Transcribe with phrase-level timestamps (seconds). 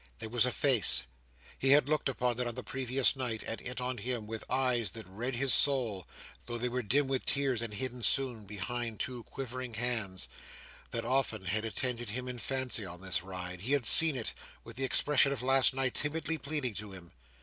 [0.17, 3.99] There was a face—he had looked upon it, on the previous night, and it on
[3.99, 6.07] him with eyes that read his soul,
[6.47, 11.65] though they were dim with tears, and hidden soon behind two quivering hands—that often had
[11.65, 13.61] attended him in fancy, on this ride.
[13.61, 14.33] He had seen it,
[14.63, 17.11] with the expression of last night, timidly pleading to him.